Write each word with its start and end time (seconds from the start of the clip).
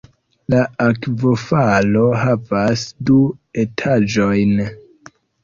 La 0.51 0.61
akvofalo 0.85 2.05
havas 2.21 2.87
du 3.11 3.19
etaĝojn. 3.67 4.67